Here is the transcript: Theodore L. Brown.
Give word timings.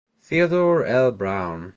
Theodore 0.19 0.83
L. 0.83 1.11
Brown. 1.11 1.69